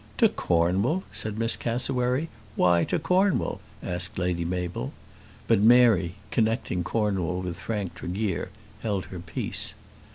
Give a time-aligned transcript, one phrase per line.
[0.17, 2.29] "To Cornwall!" said Miss Cassewary.
[2.55, 4.93] "Why to Cornwall?" asked Lady Mabel.
[5.47, 8.49] But Mary, connecting Cornwall with Frank Tregear,
[8.81, 9.75] held her peace.